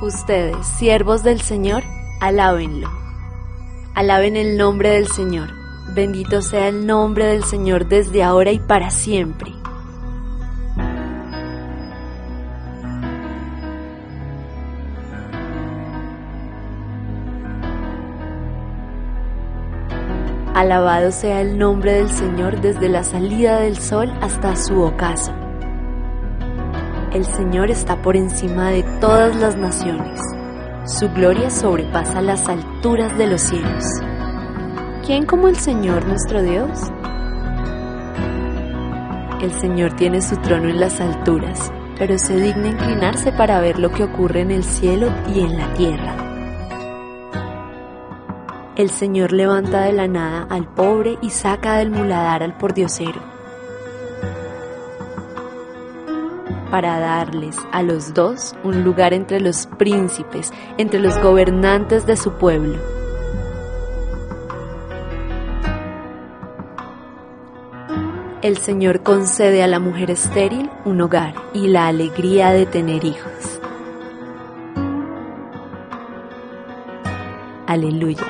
[0.00, 1.82] Ustedes, siervos del Señor,
[2.20, 2.88] alábenlo.
[3.96, 5.48] Alaben el nombre del Señor.
[5.92, 9.52] Bendito sea el nombre del Señor desde ahora y para siempre.
[20.54, 25.47] Alabado sea el nombre del Señor desde la salida del sol hasta su ocaso.
[27.18, 30.20] El Señor está por encima de todas las naciones.
[30.86, 33.84] Su gloria sobrepasa las alturas de los cielos.
[35.04, 36.78] ¿Quién como el Señor nuestro Dios?
[39.42, 43.90] El Señor tiene su trono en las alturas, pero se digna inclinarse para ver lo
[43.90, 46.14] que ocurre en el cielo y en la tierra.
[48.76, 53.37] El Señor levanta de la nada al pobre y saca del muladar al pordiosero,
[56.70, 62.32] para darles a los dos un lugar entre los príncipes, entre los gobernantes de su
[62.32, 62.78] pueblo.
[68.40, 73.60] El Señor concede a la mujer estéril un hogar y la alegría de tener hijos.
[77.66, 78.24] Aleluya.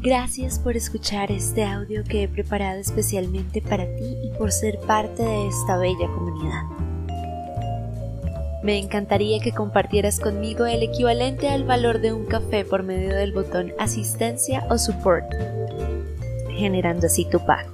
[0.00, 5.24] Gracias por escuchar este audio que he preparado especialmente para ti y por ser parte
[5.24, 6.62] de esta bella comunidad.
[8.62, 13.32] Me encantaría que compartieras conmigo el equivalente al valor de un café por medio del
[13.32, 15.26] botón asistencia o support,
[16.56, 17.72] generando así tu pago.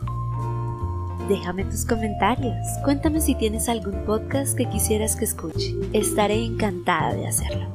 [1.28, 7.26] Déjame tus comentarios, cuéntame si tienes algún podcast que quisieras que escuche, estaré encantada de
[7.26, 7.66] hacerlo.